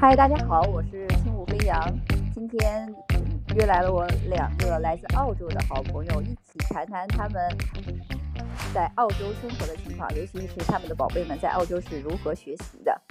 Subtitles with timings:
[0.00, 1.76] 嗨，大家好，我是轻舞飞扬。
[2.32, 2.86] 今天
[3.56, 7.50] 约来了我两个来自澳洲的好朋友，一起谈谈他们
[8.72, 13.02] 在澳洲生活的情况，尤其是他们的宝贝们在澳洲是如何学习的。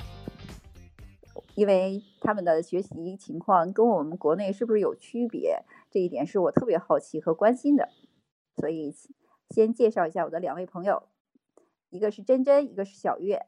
[1.55, 7.89] 因为他们的学习情况跟我们国内是不是有区别，这一点是我特别好奇和关心的。
[8.55, 8.95] 所以
[9.49, 11.03] 先介绍一下我的两位朋友，
[11.89, 13.45] 一个是珍珍，一个是小月。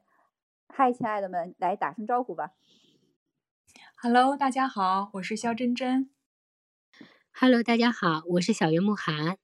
[0.67, 2.51] 嗨，亲爱的们，来打声招呼吧。
[4.01, 6.09] Hello，大家好，我是肖珍珍。
[7.33, 9.37] Hello，大家好，我是小袁慕寒。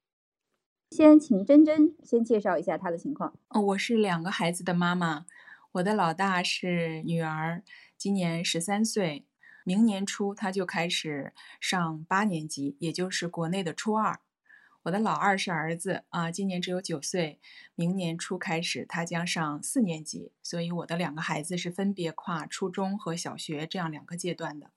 [0.91, 3.37] 先请珍珍先介绍一下她的情况。
[3.49, 5.25] 哦，我是两个孩子的妈妈，
[5.73, 7.63] 我的老大是女儿，
[7.97, 9.25] 今年十三岁，
[9.65, 14.21] 明年初她就开始上八年级，也就是国内的初二。
[14.85, 17.39] 我的老二是儿子啊，今年只有九岁，
[17.73, 24.69] 明年初开始他将上四年级，所以我的两个孩子是分别跨初中和小学这样两个阶段的。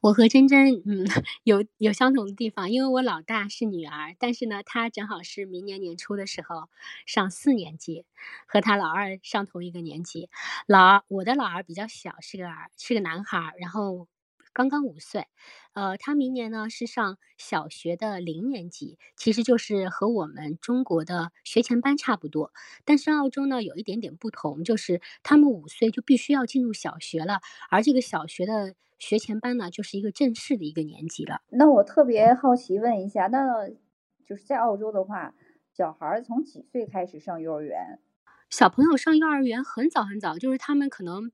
[0.00, 1.04] 我和珍珍嗯
[1.42, 6.68] 有有相同的地方，因为我老大是女儿，但是呢，她正好是明年年初的时候
[7.04, 8.06] 上四年级，
[8.46, 10.30] 和她老二上同一个年级。
[10.68, 14.06] 老二我的老二比较小，是个儿是个男孩，然后。
[14.58, 15.28] 刚刚五岁，
[15.72, 22.50] 呃，他明年呢是上小学的零年级，其实就是和我们中国的学前班差不多。
[22.84, 27.38] 但是澳洲呢有一点点不同，就是他们五岁就必须要进入小学了，
[27.70, 31.40] 而这个小学的学前班呢就是一个正式的一个年级了。
[31.50, 33.68] 那我特别好奇问一下，那
[34.26, 35.36] 就是在澳洲的话，
[35.72, 38.00] 小孩从几岁开始上幼儿园？
[38.50, 41.30] 小朋友上幼儿园很早很早，就是他们可能。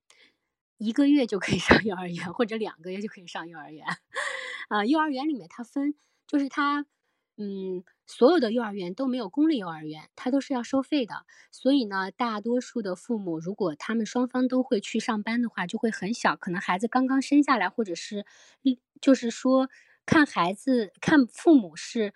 [0.85, 3.87] 一个月就可以上幼儿园，或者两个月就可以上幼儿园。
[4.69, 5.95] 啊，幼儿园里面它分，
[6.27, 6.85] 就是它，
[7.39, 11.25] 嗯，所有的幼儿园都没有公立幼儿园，它都是要收费的。
[11.51, 18.27] 所以呢，大多数的父母如果他们双方都会去上班的话，就会很小，可能孩子刚刚生下来，或者是，
[19.01, 19.71] 就是说
[20.05, 22.13] 看孩子看父母是。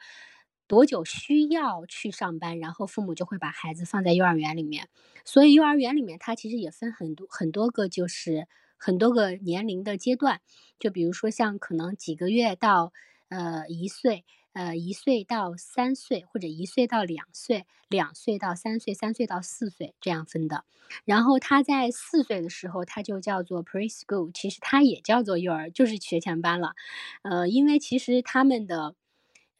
[0.69, 4.89] 多久需要去上班，然后父母就会把孩子放在幼儿园里面。
[5.25, 8.47] 所以幼儿园里面它其实也分很多很多个，就是
[8.77, 10.43] 很多个年龄的阶段。
[10.79, 12.93] 就比如说像可能几个月到
[13.31, 20.65] 呃一岁，呃一岁到三岁，或者一岁到两岁，两岁到三岁，三岁到四岁这样分的。
[21.06, 26.75] 然后他在四岁的时候，他就叫做 preschool，其实他也叫做幼儿，就是学前班了。
[27.23, 28.95] 呃，因为其实他们的。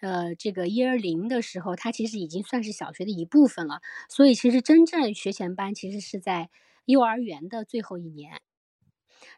[0.01, 3.81] 呃，这个一二零的时候，它其实已经算是小学的一部分了。
[4.09, 6.51] 所以，其实真正学前班其实是在
[6.85, 8.41] 幼儿园的最后一年。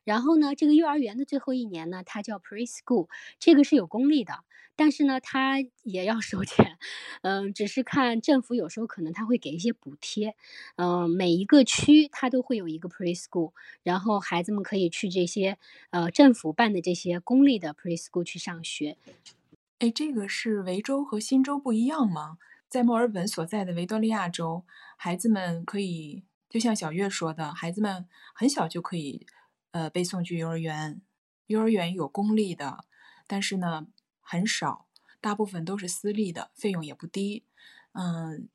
[0.05, 4.45] 然后呢，这个幼儿园的最后一年呢，它叫 preschool，这个是有公立的，
[4.77, 6.79] 但是呢，它也要收 钱。
[7.23, 10.37] 嗯，只是看政府有时候可能他会给一些补贴。
[10.77, 15.59] 嗯，每一个区它都会有一个 preschool，然后孩子们可以去这些
[15.91, 18.97] 呃政府办的这些公立的 preschool 去上学。
[19.81, 22.37] 哎，这个是维州和新州不一样吗？
[22.69, 24.67] 在墨尔本所在的维多利亚州，
[24.99, 29.27] 孩子们可以就像小月说的，孩子们很小就可以
[29.71, 31.01] 呃被送去幼儿园。
[31.47, 32.85] 幼儿园有公立的，
[33.27, 33.87] 但是呢
[34.21, 34.87] 很少，
[35.19, 37.47] 大部分都是私立的，费用也不低。
[37.93, 38.51] 嗯。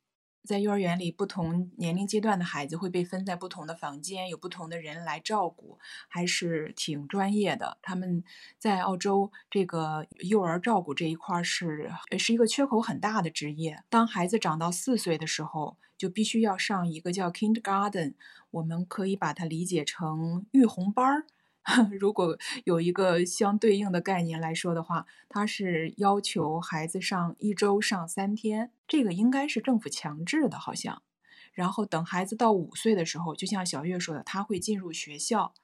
[0.45, 7.77] 在幼儿园里，不同年龄阶段的孩子会被分在不同的房间，有不同的人来照顾，还是挺专业的。
[7.81, 8.23] 他们
[8.57, 13.83] 在澳洲这个幼儿照顾这一块是是一个缺口很大的职业。
[13.89, 18.13] 当孩子长到四岁的时候，就必须要上一个叫 Kindergarten，
[18.51, 21.25] 我们可以把它理解成育红班儿。
[21.99, 31.01] 如果有一个相对应的概念来说的话，它是要求孩子上一周上三天，这个应该是政府强制的，好像。
[31.53, 35.55] 然后等孩子到五岁的时候，就像小月说的，他会进入学校，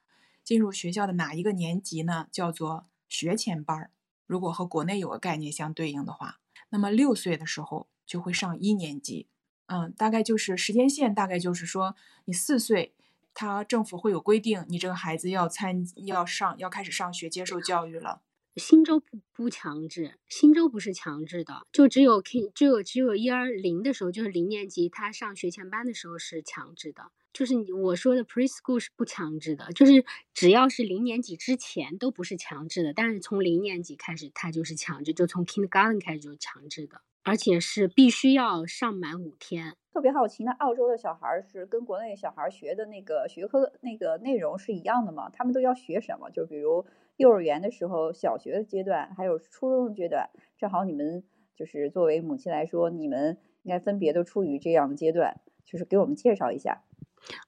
[0.42, 2.26] 进入学校的哪一个年级呢？
[2.32, 3.90] 叫做学前班儿。
[4.26, 6.40] 如果和国内有个概念相对应的话，
[6.70, 9.28] 那么六岁的时候就会上一年级。
[9.66, 11.94] 嗯，大概就是时间线，大概就是说
[12.24, 12.94] 你四岁。
[13.34, 18.22] 他政府会有规定，你这个孩子要参要上要开始上学接受教育了。
[18.56, 27.10] 新州不不强制，新州不是强制的，就只有 K 只有只有一二零的时候，就是零年级他上学前班的时候是强制的。
[27.32, 30.04] 就是我说的 preschool 是不强制的，就是
[30.34, 39.76] 只要是零年级之前都不是强制的，但是从零年级开始他就是强制，就从 kindergarten 开始就是强制的，而且是必须要上满五天。
[39.92, 45.30] 特别好奇，那澳洲的小孩是跟国内小孩学的那个学科那个内容是一样的吗？
[45.30, 46.30] 他们都要学什么？
[46.30, 46.86] 就比如
[47.18, 51.22] 幼儿园的时候，小学的阶段，还有初中的阶段，正好你们
[51.54, 56.82] 就是作为母亲来说，你们应该分别都处于这样的阶段，就是给我们介绍一下。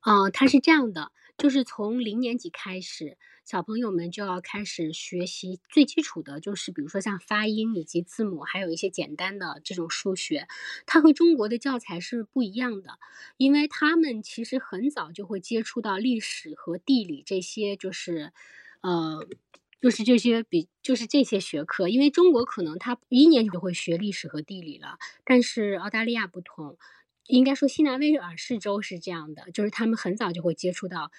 [0.01, 10.49] 啊，它是这样的，就是从零年级开始，小朋友们就要开始学习最基础的，就是比如说像发音以及字母，还有一些简单的这种数学。
[10.87, 12.99] 它和中国的教材是不一样的，
[13.37, 18.33] 因为他们其实很早就会接触到历史和地理这些，就是
[18.81, 19.27] 呃，
[19.81, 21.89] 就是这些比就是这些学科。
[21.89, 26.79] 因为中国可能他一年级就会学历史和地理了，但是澳大利亚不同。
[27.27, 31.11] 应该说，西南威尔士州是这样的，就是他们很早就会接触到，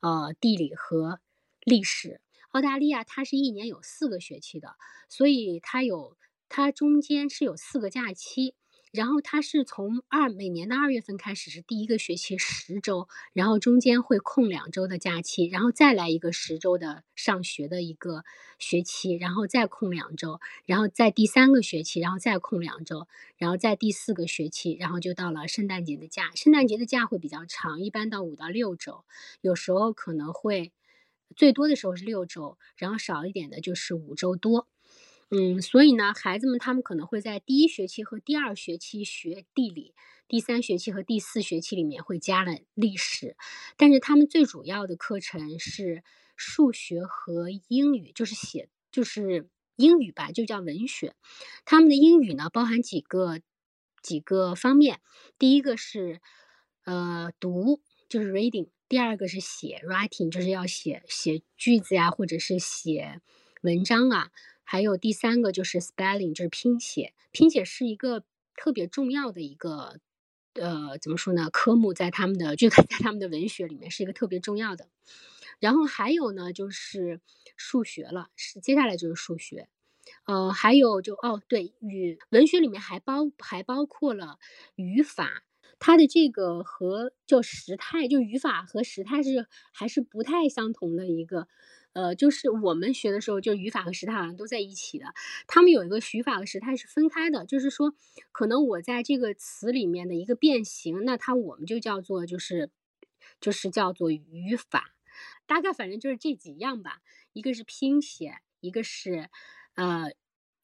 [0.00, 1.20] 呃，地理和
[1.64, 2.20] 历史。
[2.50, 4.76] 澳大利亚它是一年有四个学期的，
[5.08, 6.16] 所以它有
[6.48, 8.54] 它中间是有四个假期。
[8.92, 18.22] 然后它是从二每年的二月份开始是第一个学期十周，然后中间会空两周的假期，然后再来一个十周的上学的一个
[18.60, 26.30] 学期，然后再空两周，然后在第三个学期，然后再空两周，然后在第四个学期，然后就到了圣诞节的假。
[26.36, 29.04] 圣诞节的假会比较长，一般到五到六周，
[29.40, 30.70] 有时候可能会
[31.36, 34.68] 最多的时候是六周，然后少一点的就是五周多。
[35.30, 39.94] 嗯，所以呢，孩子们他们可能会在第一学期和第二学期学地理，
[40.28, 43.36] 第三学期和第四学期里面会加了历史，
[43.76, 46.04] 但是他们最主要的课程是
[46.36, 51.16] 数学和英语，就是写就是英语吧，就叫文学。
[51.64, 53.40] 他们的英语呢，包含几个
[54.02, 55.00] 几个方面，
[55.38, 56.20] 第一个是
[56.84, 63.20] 呃读，就是 reading；第二个是写 writing，就是要写写句子呀，或者是写
[63.62, 64.30] 文章啊。
[64.62, 67.12] 还有第三个就是 spelling，就是拼写。
[67.32, 68.22] 拼写是一个
[68.54, 69.98] 特别重要的一个，
[70.52, 71.50] 呃，怎么说呢？
[71.50, 74.88] 科目在他们的就在他们的文学里面是一个特别重要的。
[75.58, 77.20] 然后还有呢，就是
[77.56, 79.68] 数学了，是接下来就是数学。
[80.24, 84.38] 呃，还有就哦，对，语文学里面还包还包括了
[84.76, 85.42] 语法，
[85.78, 91.48] 它的这个和叫时态，就语法和时态是还是不太相同的一个。
[91.92, 95.14] 呃，就是我们学的时候，就语法和时态好像都在一起的。
[95.46, 97.94] 他们有一个语法和时态是分开的，就是说，
[98.32, 102.70] 可能我在这个词里面的一个变形，那它我们就叫做就是
[103.40, 104.92] 就是叫做语法。
[105.46, 107.00] 大概反正就是这几样吧，
[107.32, 109.28] 一个是拼写，一个是
[109.76, 110.10] 呃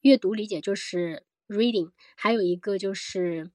[0.01, 3.51] 阅读理解，就是 reading，还有一个就是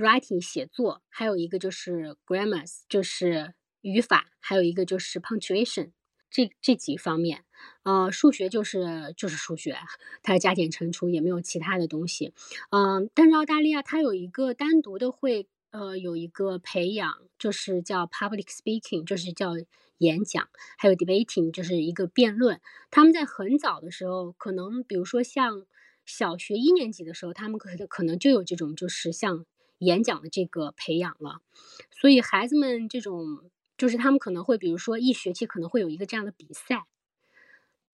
[0.00, 5.92] writing 写作，还有一个就是 grammars 就是语法，还有一个就是 punctuation。
[6.32, 7.44] 这这几方面，
[7.82, 9.76] 呃，数学就是就是数学，
[10.22, 12.32] 它加减乘除也没有其他的东西，
[12.70, 19.54] 嗯，但是澳大利亚它有一个单独的会，呃，有一个培养，就是叫 public speaking，就是叫
[19.98, 20.48] 演讲，
[20.78, 22.60] 还有 debating，就是一个辩论。
[22.92, 25.66] 他们在很早的时候，可能比如说像
[26.06, 29.44] 小学一年级的时候，他们可能可能就有这种就是像
[29.80, 31.42] 演讲的这个培养了，
[31.90, 33.50] 所以孩子们这种。
[33.80, 36.84] 就是他们可能会，比如说一学期可能会有一个这样的比赛，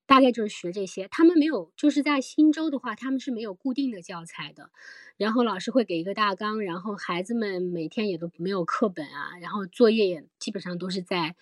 [0.05, 1.07] 大概就是学这些。
[1.13, 4.73] 他们没有，就是在新州的话，他们是没有固定的教材的，
[5.17, 11.37] 然后老师会给一个大纲，然后孩子们每天也都没有课本啊，然后作业也基本上都是在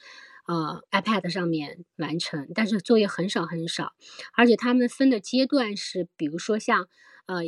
[0.46, 3.94] 呃 iPad 上面完成，但是作业很少很少，
[4.34, 6.86] 而且他们分的阶段是，比如说像
[7.24, 7.40] 呃。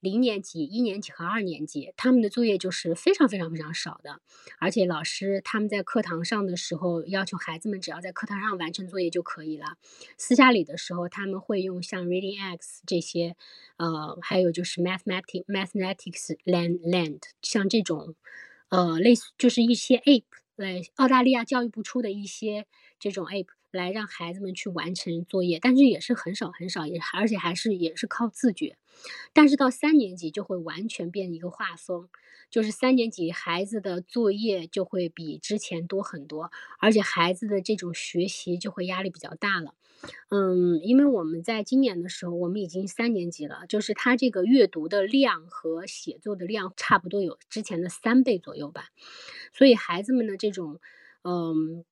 [0.00, 4.20] 零年级、一年级和二年级，他们的作业就是非常非常非常少的，
[4.58, 9.76] 而且老师他们在课堂上的时候要求孩子们只要在课堂上完成作业就可以了。
[10.16, 13.36] 私下里的时候，他们会用像 Reading X 这些，
[13.76, 18.14] 呃，还有就是 Mathematics Mathematics Land Land 像这种，
[18.70, 20.24] 呃，类似就是一些 App
[20.56, 22.66] 来澳大利亚教育部出的一些
[22.98, 28.76] 这种 App 来让孩子们去完成作业，但是也是很少很少，也而且还是也是靠自觉。
[29.32, 32.08] 但是到三年级就会完全变一个画风，
[32.50, 39.74] 就是三年级孩子的作业就会比之前多很多，而且孩子的这种学习就会压力比较大了。
[40.30, 48.88] 嗯，因为我们在今年的时候，我们已经三年级了，就是他这个阅读的量和写作的量差不多有之前的三倍左右吧，
[49.52, 50.80] 所以孩子们的这种，
[51.22, 51.84] 嗯。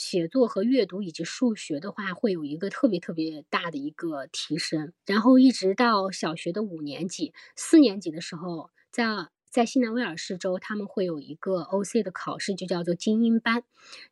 [0.00, 4.94] 写作和阅读以及数学的话，会有一个特别特别大的一个提升。
[5.04, 9.04] 然后一直到小学的五年级、四年级的时候，在
[9.50, 13.62] 在新南威尔士州，他们会有一个 OC 的考试，就叫做精英班。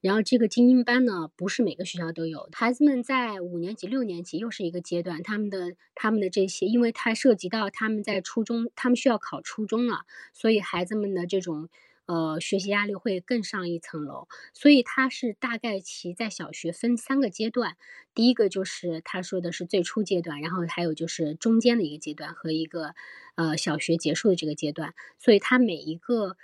[0.02, 2.50] 然后这个精英班呢，不是每个学校都有。
[2.52, 10.00] 孩子们在五年级、六年级又是一个阶段，他们的他们的这些，因为它涉及到他们在初中，他们需要考初中了，
[10.34, 11.70] 所以孩子们的这种。
[12.08, 17.76] 呃，学习压力会更上一层楼，所以他是大概其在小学分三个阶段，
[18.14, 22.94] 第一个就是他说的是最初阶段，然后还有就是中间的一个阶段和一个
[23.34, 26.38] 呃小学结束的这个阶段，所以他每一个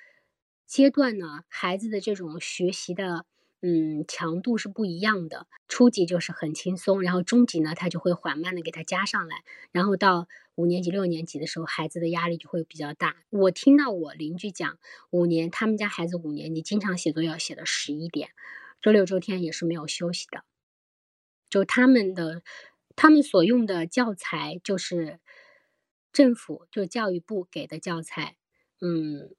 [0.67, 3.25] 阶段呢，孩子的这种学习的
[3.67, 5.47] 嗯，强度是不一样的。
[5.69, 9.43] 初级就是很轻松，然后中级呢，他就会缓慢的给他加上来，
[9.73, 13.17] 然后到五年级、六年级的时候，孩子的压力就会比较大。
[13.31, 14.79] 我听到我邻居讲，
[15.09, 18.33] 五年他们家孩子五年级经常写作业要写到十一点，
[18.83, 20.45] 周六周天也是没有休息的。
[21.49, 22.43] 就他们的，
[22.95, 25.21] 他们所用的教材就是
[26.13, 28.37] 政府就教育部给的教材，
[28.83, 29.35] 嗯，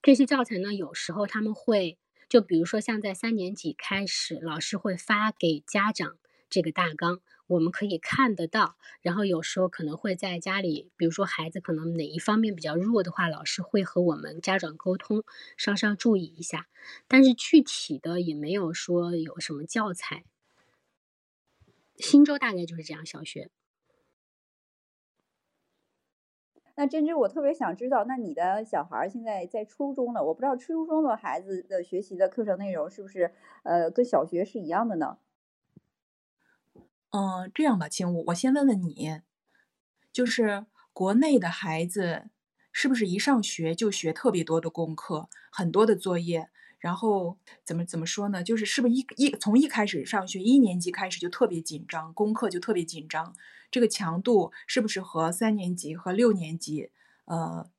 [0.00, 1.98] 这些教材呢，有时候他们会。
[2.32, 6.16] 就比如说，像在三年级开始，老师会发给家长
[6.48, 8.78] 这个大纲，我们可以看得到。
[9.02, 15.24] 然后有时候可能会在家里，比如说孩子可能哪一方面比较弱的话，老师会和我们家长沟通，
[15.58, 16.68] 稍稍注意一下。
[17.06, 20.24] 但是具体的也没有说有什么教材。
[21.98, 23.50] 新州大概就是这样，小学。
[26.74, 35.18] 那珍珍，我特别想知道，那你的小孩现在在初中了，我不知道初中的孩子的学习的课程内容是不是呃跟小学是一样的呢？
[37.10, 39.20] 嗯，这样吧，亲，我我先问问你，
[40.10, 40.64] 就是
[40.94, 42.30] 国内的孩子
[42.72, 46.48] 是不是一上学就学特别多的功课，很多的作业？
[46.78, 48.42] 然后怎么怎么说呢？
[48.42, 53.36] 就是是不是一一从一开始上学一年级开始就特别紧张，功课就特别紧张，
[53.72, 56.92] 这个强度是不是和三年级和六年级
[57.24, 57.70] 呃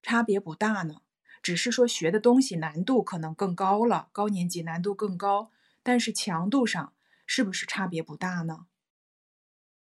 [0.00, 1.02] 差别不大呢？
[1.42, 5.50] 只是说学的东西难度可能更高了，高年级难度更高，
[5.82, 6.92] 但是强度上
[7.26, 8.66] 是不是差别不大呢？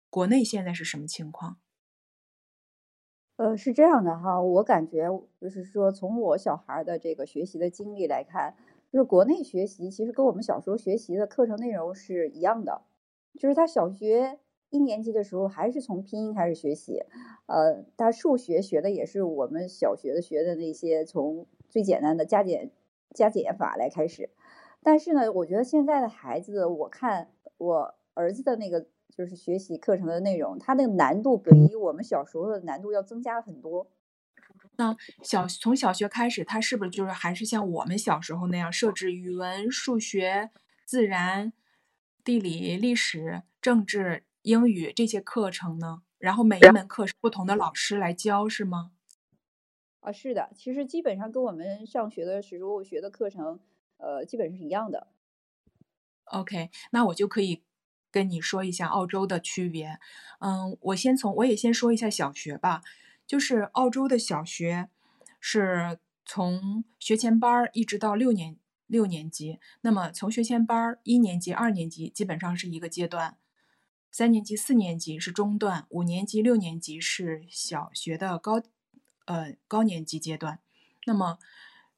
[0.09, 1.59] 国内现在是什么情况？
[3.37, 5.09] 呃，是这样的哈，我感觉
[5.41, 8.55] 就是说，从我小孩的这个学习的经历来看，
[8.91, 12.83] 就是国内学习其实跟我们小时候学习的课程内容是一样的，
[13.39, 14.39] 就是他小学
[14.71, 17.03] 一年级的时候还是从拼音开始学习，
[17.47, 22.71] 呃，他数学学的也是我们小学的学的那些从最简单的加减
[23.15, 24.31] 加减法来开始，
[24.83, 28.87] 但是呢，我觉得现在的孩子，我看我儿子的那个。
[29.17, 33.91] 就是学习课程的内容，他那个难度比我们小时候的难度要增加了很多。
[34.77, 40.51] 那小从小学开始，他是不是就是还是像我们小时候那样设置语文、数学、
[40.85, 41.55] 自然、
[42.23, 46.03] 地理、历史、政治、英语这些课程呢？
[46.19, 48.93] 然后每一门课是不同的老师来教，是吗？
[50.01, 53.59] 啊，是的，其实基本上跟我们上学的时候学的课程，
[53.97, 55.09] 呃，基本是一样的。
[56.25, 57.63] OK，那我就可以。
[58.09, 59.99] 跟你说一下澳洲的区别，
[60.39, 62.83] 嗯，我先从我也先说一下小学吧，
[63.27, 64.89] 就是澳洲的小学
[65.39, 73.37] 是从学前班一直到六年六年级，那么从学前班一年级、二年级基本上是一个阶段，
[74.17, 78.63] 三年级、四年级是中段，五年级、六年级是小学的高
[79.27, 80.59] 呃高年级阶段。
[81.05, 81.39] 那么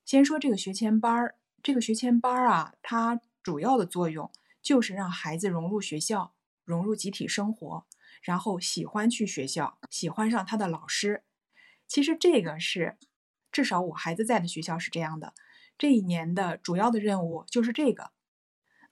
[0.05, 4.33] 先说这个学前班儿这个学前班儿啊，它主要的作用。
[4.61, 6.35] 就是让孩子融入学校，
[6.65, 7.87] 融入集体生活，
[8.21, 11.23] 然后喜欢去学校，喜欢上他的老师。
[11.87, 12.99] 其实这个是，
[13.53, 15.35] 至少我孩子在的学校是这样的。
[15.79, 18.11] 这一年的主要的任务就是这个，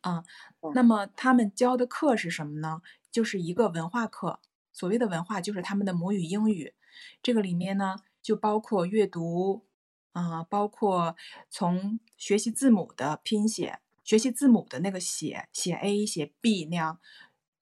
[0.03, 0.25] 嗯，
[0.73, 2.81] 那么他们教的课是什么呢？
[3.17, 4.41] 就是一个文化课。
[4.75, 6.75] 所谓的文化，就是他们的母语英语。
[7.23, 9.65] 这个里面呢，就包括阅读，
[10.13, 11.17] 啊，包括
[11.49, 13.79] 从学习字母的拼写。
[14.05, 17.01] 学习字母的那个写写 A 写 B 那样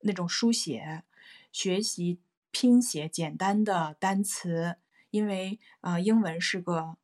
[0.01, 1.05] 那种书写，
[1.53, 2.19] 学习
[2.51, 4.75] 拼写简单的单词，
[5.11, 6.97] 因为呃英文是个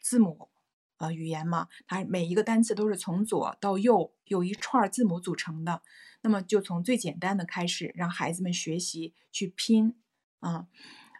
[0.00, 0.48] 字母
[0.96, 5.82] 呃语言嘛，它每一个单词都是从左到右有一串字母组成的，
[6.28, 9.98] 那么就从最简单的开始，让孩子们学习去拼
[10.40, 10.68] 啊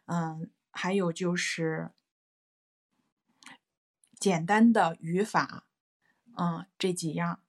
[0.05, 1.93] 嗯，还有就是
[4.21, 5.65] 简单的语法。
[6.37, 7.41] 嗯，这几样，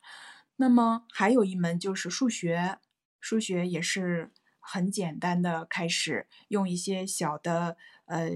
[0.56, 2.80] 那么还有一门就是数学，
[3.20, 7.76] 数学也是很简单的，开始用一些小的，
[8.06, 8.30] 呃，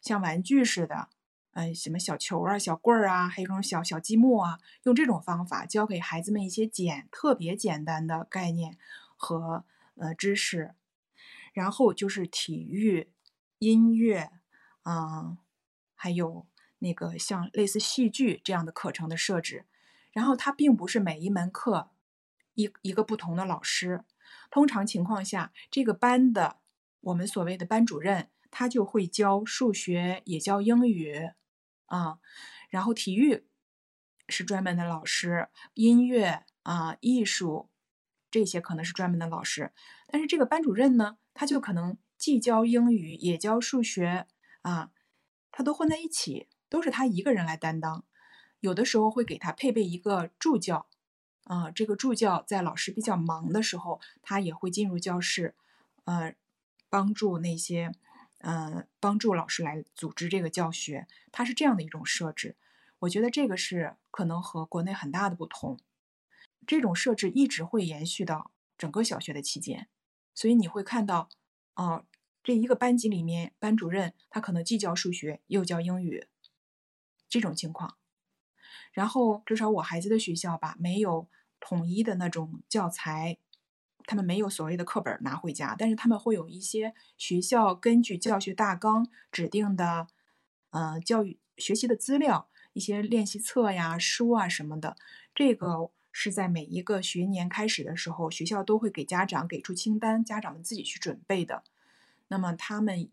[0.00, 1.10] 像玩具似的，
[1.52, 8.78] 呃，什么小球啊、小棍儿啊，还有这种小小积木啊，用这种方法教给孩子们一些简特别简单的概念
[9.16, 9.64] 和
[9.96, 10.74] 呃知识，
[11.52, 13.12] 然后就是体育、
[13.58, 14.30] 音乐，
[14.84, 15.38] 嗯，
[15.94, 16.46] 还有
[16.78, 19.66] 那个像类似戏剧这样的课程的设置。
[20.12, 21.90] 然后他并不是每一门课
[22.54, 24.04] 一一个不同的老师，
[24.50, 26.58] 通常情况下，这个班的
[27.00, 31.30] 我们所谓的班主任，他就会教数学，也教英语，
[31.90, 32.18] 啊，
[32.68, 33.44] 然后体育
[34.28, 37.68] 是专门的老师，音乐啊，艺术
[38.30, 39.72] 这些可能是专门的老师，
[40.06, 44.28] 但是这个班主任呢，他就可能既教英语也教数学
[44.62, 44.92] 啊，
[45.50, 48.04] 他都混在一起，都是他一个人来担当。
[48.60, 50.86] 有的时候会给他配备一个助教，
[51.44, 55.56] 啊，这个助教在老师比较忙的时候，他也会进入教室，
[56.04, 56.36] 呃，
[56.88, 57.90] 帮助那些，
[58.40, 61.06] 呃，帮助老师来组织这个教学。
[61.32, 62.56] 它是这样的一种设置，
[63.00, 65.78] 我觉得这个是可能和国内很大的不同。
[66.66, 69.88] 这种设置一直会延续到整个小学的期间，
[70.34, 71.28] 所以你会看到，
[71.74, 72.04] 哦，
[72.42, 76.28] 这一个班级里面，班主任他可能既教数学又教英语，
[77.28, 77.96] 这种情况。
[78.92, 81.28] 然后至少我孩子的学校吧，没有
[81.60, 83.38] 统一的那种教材，
[84.10, 90.08] 他们没有所谓的课本拿回家，但是他们会有一些学校根据教学大纲指定的，
[90.70, 94.96] 呃，教育学习的资料，一些练习册呀、书啊什么的。
[95.32, 101.62] 这个是在每一个学年开始的时候，学校都会给家长给出清单，家长们自己去准备的。
[102.26, 103.08] 那么他们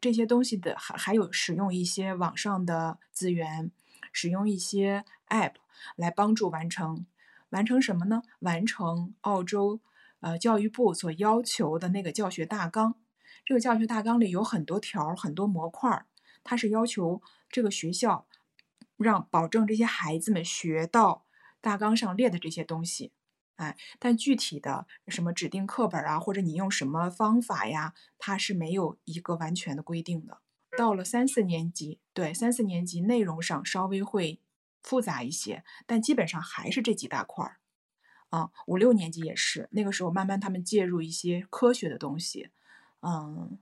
[0.00, 3.70] 这些东西的还还有使用一些网上的资源。
[4.10, 5.52] 使用一些 App
[5.94, 7.06] 来帮助完成，
[7.50, 8.22] 完成什么呢？
[8.40, 9.80] 完成澳洲
[10.20, 12.96] 呃教育部所要求的那个教学大纲。
[13.44, 16.04] 这个教学大纲里有很多条、很多模块，
[16.44, 18.26] 它是要求这个学校
[18.96, 21.24] 让保证这些孩子们学到
[21.60, 23.12] 大纲上列的这些东西。
[23.56, 30.38] 哎，但具体的什么指定课本啊，或者你用什么方法呀，它是没有一个完全的规定的。
[30.76, 34.40] 到了三四年级，对三四年级内容上稍微会
[34.82, 37.57] 复杂一些，但基本上还是这几大块儿。
[38.30, 42.50] 啊，五六年级也是，那个时候慢慢他们介入一些科学的东西，
[43.00, 43.58] 嗯，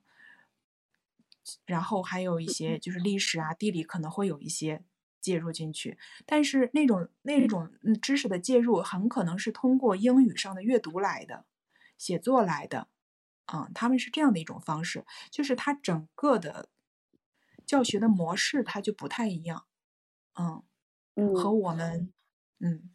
[1.64, 4.82] 然后还有一些就是历史啊、地理可能会有一些
[5.20, 7.70] 介入进去，但是那种那种
[8.00, 11.44] 知识的介入很可能是通过英语上的阅读来的、
[11.98, 12.88] 写作来的，
[13.44, 16.68] 啊，他们是这样的一种方式，就是它整个的。
[17.64, 19.66] 教学的模式它就不太一样，
[20.34, 20.62] 嗯，
[21.34, 22.12] 和我们，
[22.60, 22.90] 嗯，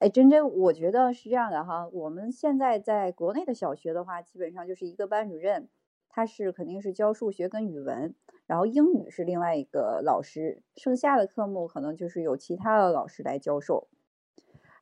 [0.00, 1.86] 哎，真真，我觉得是这样的哈。
[1.92, 5.68] 我们现在在国内的小学的话，基本上就是一个班主任，
[6.08, 8.14] 他是肯定是教数学跟语文，
[8.46, 13.88] 然后英语是另外一个老师，剩下的科目可能就是有其他的老师来教授。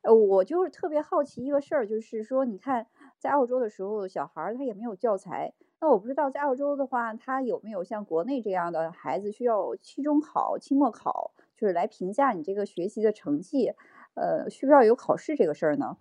[0.03, 5.53] 呃，我就是特别好奇一个事儿，就是说，你看在澳洲的时候，小孩儿他也没有教材。
[5.81, 13.73] 那我不知道在澳洲的话，他有没有像国内这样的孩子需要期中考、期末考，就是来评价你这个学习的成绩？
[14.19, 15.97] 呃，需不需要有考试这个事儿呢？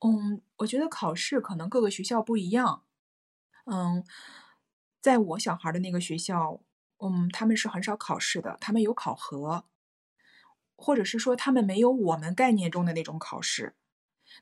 [0.00, 2.82] 嗯，我觉得考试可能各个学校不一样。
[3.64, 4.04] 嗯，
[5.00, 6.60] 在我小孩的那个学校，
[6.98, 9.64] 嗯，他们是很少考试的，他们有考核，
[10.76, 13.74] 或者是说他们没有我们概念中的那种考试。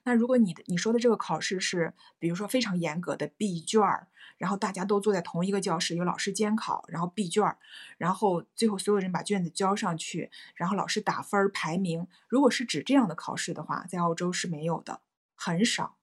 [0.02, 7.59] 那如果你的你说的这个考试是，比如说非常严格的闭卷儿，然后大家都坐在同一个教室，有老师监考，然后闭卷儿，
[7.96, 12.07] 然后最后所有人把卷子交上去，然后老师打分排名。
[12.28, 15.00] 如果是指这样的考试的话，在澳洲是没有的，
[15.35, 15.96] 很少。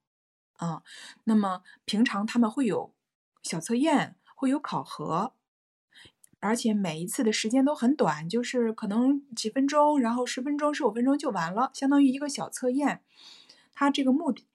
[0.58, 0.84] 啊，
[1.24, 2.94] 那么平常他们会有
[3.42, 5.34] 小测验，会有考核，
[6.40, 13.02] 而且每一次的时间都很短，就是可能几分钟，然后十分钟、十五分钟就完了，相当于一个小测验。
[13.82, 14.46] 他这个目的，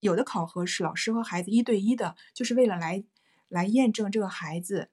[0.00, 3.04] 有的考核是老师和孩子一对一的，就是为了来
[3.48, 4.90] 来验证这个孩子，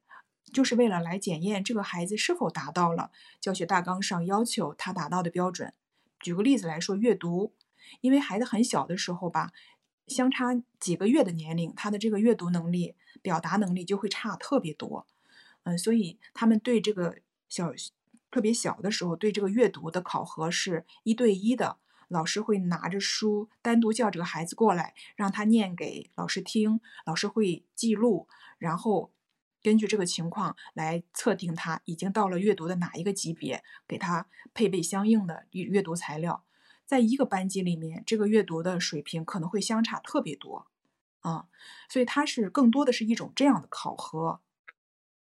[0.53, 3.09] 就是为了来检验这个孩子是否达到了
[3.41, 5.73] 教学大纲上要求他达到的标准。
[6.19, 7.55] 举个例子来说，阅读，
[8.01, 9.51] 因为孩子很小的时候吧，
[10.05, 15.07] 相差几个月的年龄，他的这个阅读能力、表达能力就会差特别多。
[15.63, 17.17] 嗯，所以他们对这个
[17.49, 17.73] 小
[18.29, 21.79] 特别小的时候，对这个阅读的考核是一对一的。
[22.07, 26.79] 老师会拿着书单独叫这个孩子过来，让他念给老师听。
[27.05, 29.11] 老师会记录，然后
[29.61, 36.43] 根据这个情况来测定他已经到了阅读的哪一个级别，给他配备相应的阅阅读材料。
[36.85, 40.67] 在一个班级里面，这个阅读的水平可能会相差特别多
[41.21, 41.47] 啊，
[41.89, 44.41] 所以它是更多的是一种这样的考核，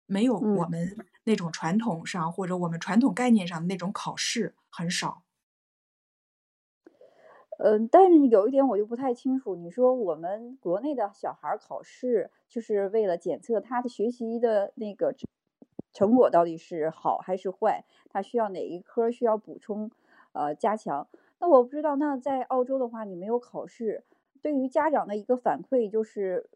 [0.06, 5.24] 没有我们那种传统上或者我们传统概念上的那种考试很少。
[7.58, 9.56] 嗯，但是有一点我就不太清楚。
[9.56, 15.16] 你说我们国内的小孩考试，就是为了检测他的学习的那个
[15.94, 19.90] 成果到底是好还是坏，他需要哪一科需要补充，
[20.34, 21.08] 呃，加强。
[21.40, 24.04] 那我不知道，那在澳洲的话，你没有考试，
[24.42, 26.50] 对于家长的一个反馈就是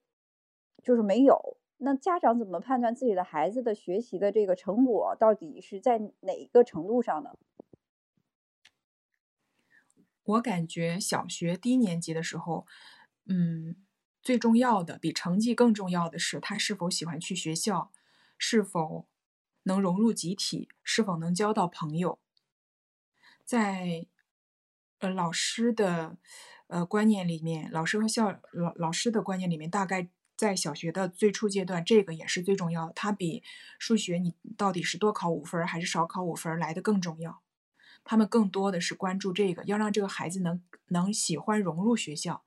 [0.83, 1.57] 就是没有。
[1.77, 7.31] 那家长怎么判断自己的孩子的学习的这个成果到底是在哪一个程度上呢？
[10.29, 12.67] 我感觉小学低年级的时候，
[13.25, 13.75] 嗯，
[14.21, 17.91] 最重要的比成绩更重要的是他是否喜欢去学校，
[18.37, 19.07] 是否
[19.63, 22.19] 能融入集体，是否能交到朋友。
[23.43, 24.05] 在
[24.99, 26.17] 呃，老师的
[26.67, 32.93] 呃观念里面，老师和校老老师的观念里面，大概在小学的最初阶段，这个也是最重要的。
[32.93, 33.41] 它比
[33.79, 37.41] 数学你到底是多考五分还是少考五分来的更重要。
[38.09, 42.41] 他们更多的是关注这个，要让这个孩子能能喜欢融入学校。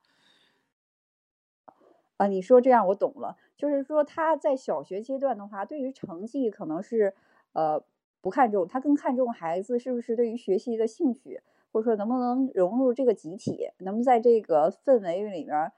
[2.17, 7.15] 啊，你说这样我懂了，就是说他在小学阶段的话，对于成绩可能是
[7.53, 7.81] 呃
[8.21, 15.71] 不看重，他更看重孩子是不是对于学习的兴趣，或者说能不能融入这个集体，能不能在这个氛围里面，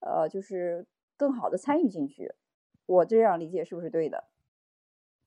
[0.00, 0.84] 呃，就是
[1.16, 2.34] 更好的参与进去。
[2.86, 4.24] 我这样理解是不是对的？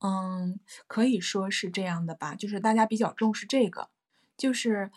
[0.00, 3.88] 嗯，可以说是这样的吧，就是大家比较重视这个，
[4.42, 4.90] 就是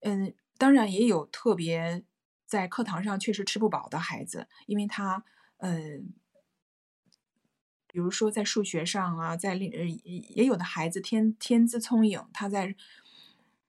[0.00, 2.04] 嗯，当然也有特别。
[2.48, 5.24] 在课堂上确实吃不饱的孩子，因为他，
[5.56, 6.14] 嗯，
[7.88, 12.76] 比如说在数学上啊，在另呃也有的孩子天天资聪颖，他在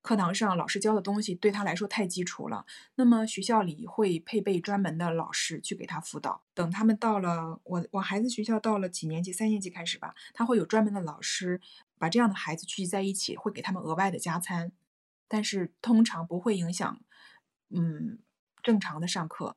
[0.03, 6.43] 课堂上老师教的东西对他来说太基础了，那么学校里会配备专门的老师去给他辅导。
[6.53, 11.59] 等他们到了我我孩子学校到了几年级，三年级开始吧，他会有专门的老师
[11.97, 14.71] 把这样的孩子聚集在一起，会给他们额外的加餐，
[15.27, 16.99] 但是通常不会影响，
[17.69, 18.19] 嗯。
[18.63, 19.55] 正常的上课，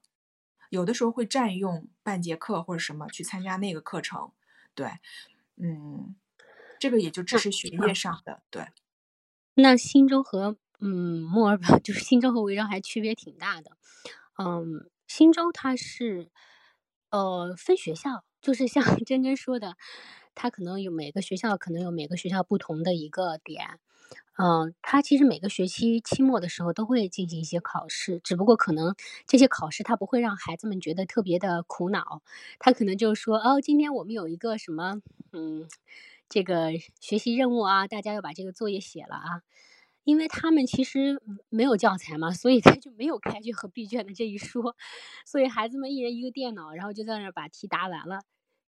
[0.69, 4.31] 有的时候会占用半节课或者什么去参加那个课程，
[4.73, 4.87] 对，
[5.57, 6.15] 嗯，
[6.79, 8.69] 这个也就只是学业上的，对。
[9.55, 13.73] 那新州和嗯墨尔本， 就是新州和维州还区别挺大的，
[14.39, 16.31] 嗯，新州它是
[17.11, 19.77] 呃分学校，就是像 珍珍说的，
[20.37, 23.81] 它可能有每个学校可能有每个学校不同的一个点。
[24.39, 28.95] 嗯，他其实每个学期期末的时候都会进行一些考试，只不过可能
[29.27, 32.23] 这些考试他不会让孩子们觉得特别的苦恼，
[32.59, 35.69] 他可能就说，哦，今天我们有一个什么，嗯，
[36.29, 36.71] 这个
[37.01, 39.43] 学习任务啊，大家要把这个作业写了啊，
[40.05, 41.21] 因为他们其实
[41.51, 44.75] 没有教材嘛，所以他就没有开卷和 闭卷的这一说，
[45.27, 48.21] 所以孩子们一人一个电脑，然后就在那儿把题答完了。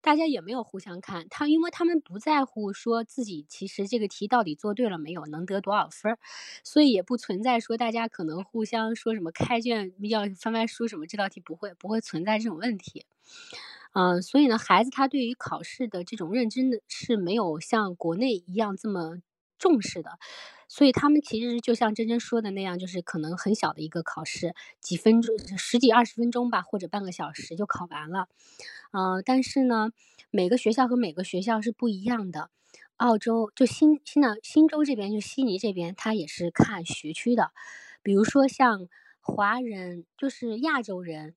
[0.02, 6.18] 大家也没有互相看他，因为他们不在乎说自己其实这个题到底做对了没有，能得多少分儿，
[6.64, 13.04] 所以也不存在说大家可能互相说什么开卷要翻翻书什么，这道题不会不会存在这种问题。
[13.92, 19.18] 嗯，所以呢，孩子他对于考试的这种认真呢是没有像国内一样这么
[19.60, 20.18] 重视的，
[20.66, 28.26] 所以他们其实就像真真说的那样，就是可能很小的一个考试，几分钟、十几二十分钟吧，或者半个小时就考完了。
[28.90, 29.90] 呃，但是呢，
[30.30, 32.50] 每个学校和每个学校是不一样的。
[32.96, 37.52] 澳洲就新新的新州这边，就悉尼这边，它也是看学区的。
[38.02, 38.88] 比如说像
[39.20, 41.34] 华人，就是亚洲人，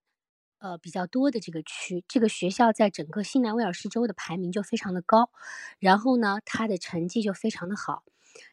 [0.59, 5.29] 呃比较多的这个区，这个学校在整个新南威尔士州的排名就非常的高。
[5.79, 8.03] 然后呢，他的成绩就非常的好，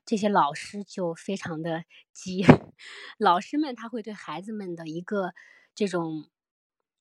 [0.04, 2.44] 这些老师就非常的急。
[3.18, 5.32] 老师们他会对孩子们的一个
[5.74, 6.28] 这种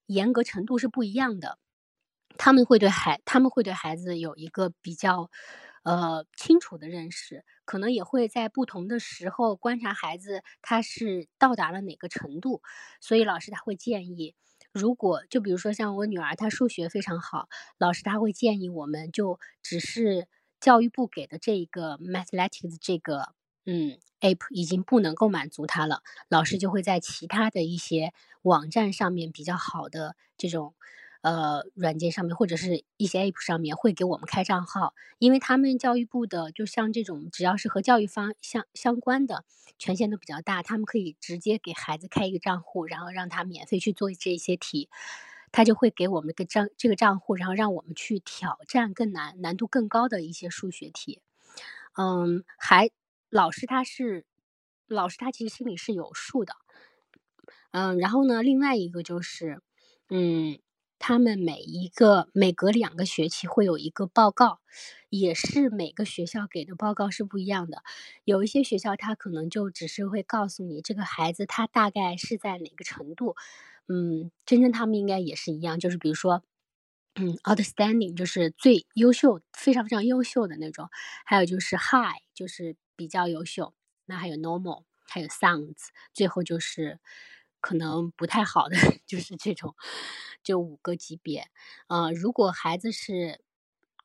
[0.06, 1.58] 严格程度是不一样的。
[2.38, 5.30] 他们会对孩他们会对孩子有一个比较，
[5.84, 12.62] 呃清楚的认识，可能也会在不同的时候观察孩子他是到达了哪个程度，
[13.02, 14.36] 所以老师他会建议，
[14.72, 20.28] 如果就比如说像我女儿她数学非常好，老师他会建议我们就只是
[20.60, 23.34] 教育部给的这一个 Mathematics 这个
[23.66, 30.74] 嗯 App 已经不能够满足他了，老师就会在其他的一些网站上面比较好的这种。
[31.22, 39.44] 呃，软件上面或者是一些 App 上面会给我们开账号，因为他们教育部的就像这种只要是和教育方相相关的
[39.78, 44.88] 权限都比较大，他们可以直接给孩子开一个账户，然后让他免费去做这些题，
[45.52, 51.22] 他就会给我们个账这个账户，然后让我们去挑战更难、难度更高的一些数学题。
[51.98, 52.92] 嗯，还
[53.30, 54.26] 老师他是
[54.88, 56.54] 老师他其实心里是有数的。
[57.72, 59.62] 嗯，然后呢，另外一个就是
[60.10, 60.60] 嗯。
[61.00, 64.60] 他们每一个每隔两个学期会有一个报告，
[65.10, 67.82] 也是每个学校给的报告是不一样的。
[68.26, 73.36] 有一些学校他可能就只是会告诉你这个孩子他大概是在哪个程度。
[73.88, 76.44] 嗯，真正他们应该也是一样，就是比如说，
[77.16, 80.90] 嗯，outstanding 就是最优秀，非常非常优秀的那种。
[81.26, 83.74] 还有就是 high 就是比较优秀。
[84.06, 87.00] 那还有 normal，还有 sounds，最后就是
[87.62, 89.76] 可能不太好的， 就是这种。
[90.44, 91.48] 就五个级别，
[91.88, 93.42] 呃，如果孩子是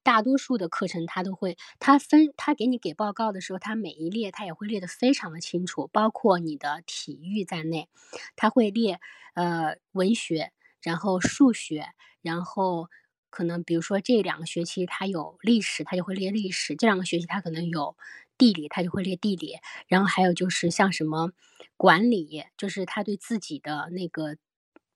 [0.02, 7.88] 大多数的课程，他都会，他分他给你给报告的时候，他每一列他也会列得非常的清楚，包括你的体育在内，
[8.36, 9.00] 他会列
[9.34, 11.86] 呃文学，然后数学，
[12.20, 12.88] 然后
[13.30, 17.96] 可能比如说这两个学期他有历史，他就会列历史，这两个学期他可能有
[18.38, 19.56] 地理，他就会列地理。
[19.88, 21.32] 然后还有就是像什么
[21.76, 24.36] 管理，就是他对自己的那个，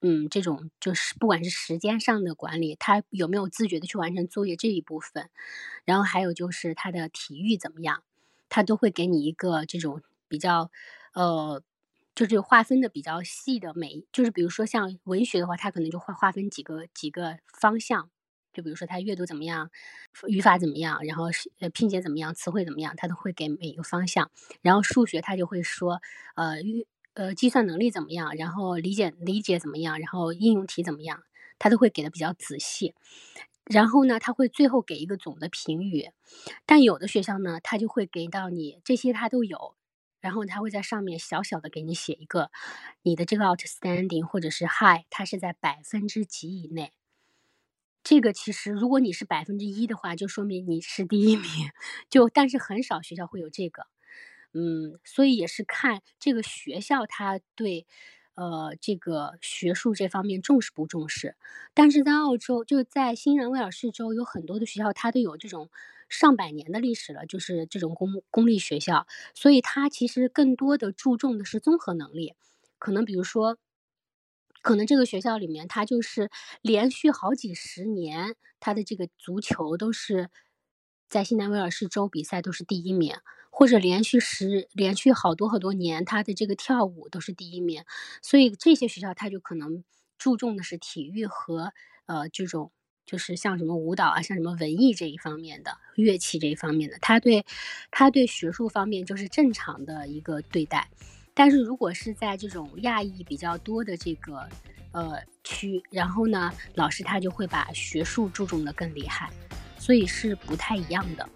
[0.00, 5.30] 嗯，这种就是不管是时间上的管理，他有没有自觉的去完成作业这一部分。
[5.84, 8.02] 然后还有就是他的体育怎么样，
[8.48, 10.70] 他都会给你一个这种比较，
[11.14, 11.62] 呃，
[12.14, 18.10] 就是划分的比较细的每，就是比如说像文学的话，他可能就会划分几个几个方向。
[18.58, 19.70] 就比如说他阅读怎么样，
[20.26, 21.26] 语法怎么样，然后
[21.60, 24.32] 呃拼写怎么样，词汇怎么样，他都会给每一个方向。
[24.62, 26.00] 然后数学他就会说，
[26.34, 31.22] 呃，预呃计算能力怎么样，然后理解理解怎么样，然后应用题怎么样，
[31.60, 32.96] 他都会给的比较仔细。
[33.64, 36.10] 然后呢，他会最后给一个总的评语。
[36.66, 39.76] 但有的学校呢，他就会给到你这些他都有，
[40.20, 42.50] 然后他会在上面小小的给你写一个，
[43.02, 46.92] 你的这个 outstanding 或者是 high，它是在百分之几以内。
[48.04, 51.44] 这个其实，如果你是百分之一的话，就说明你是第一名。
[52.08, 53.86] 就但是很少学校会有这个，
[54.54, 57.86] 嗯，所以也是看这个学校他对，
[58.34, 61.36] 呃，这个学术这方面重视不重视。
[61.74, 65.68] 但是在澳洲，就在新南威尔士州，有很多的学校，它都有这种
[66.08, 72.34] 上百年的历史了，就是这种公公立学校，所以它其实更多的注重的是综合能力，
[72.78, 73.58] 可能比如说。
[74.68, 80.28] 可能这个学校里面，他就是连续好几十年，他的这个足球都是
[81.08, 83.16] 在新南威尔士州比赛都是第一名，
[83.48, 87.82] 或者连续十连续好多好多年，他的这个跳舞都是第一名。
[88.20, 89.84] 所以这些学校他就可能
[90.18, 91.72] 注重的是体育和
[92.04, 92.70] 呃这种
[93.06, 97.46] 就是像什么舞蹈啊，像什么文艺这一方面的乐器这一方面的，他对
[97.90, 100.90] 他对学术方面就是正常的一个对待。
[101.38, 104.44] 但是如果是在这种亚裔比较多的这个
[104.90, 105.12] 呃
[105.44, 109.30] 区，然后呢，老师他就会把学术注重的更厉害，
[109.78, 111.28] 所以是不太一样的。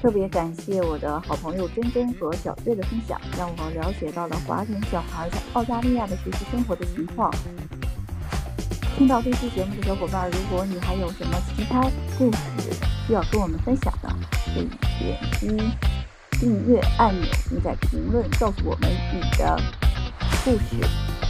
[0.00, 7.28] 特别感谢我的好朋友珍珍和小月的分享，让我了解到了华人小孩在澳大利亚的学习生活的情况。
[8.96, 11.82] 听到这期节目的小伙伴，如果你还有什么其他
[12.16, 12.72] 故事
[13.08, 14.08] 需要跟我们分享的，
[14.54, 14.68] 可以
[15.00, 16.01] 点击。
[16.42, 19.56] 订阅按钮，并在评论告诉我们你的
[20.44, 21.21] 故事。